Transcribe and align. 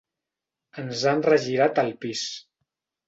Ens 0.83 1.03
han 1.11 1.21
regirat 1.27 1.83
el 1.83 1.93
pis. 2.07 2.25